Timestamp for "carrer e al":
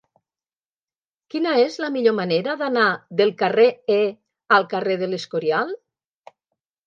3.41-4.65